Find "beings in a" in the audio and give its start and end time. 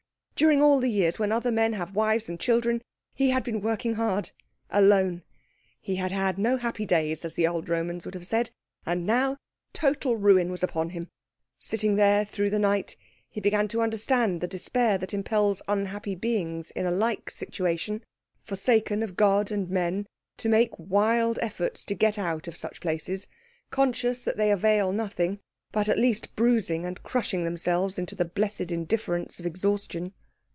16.15-16.91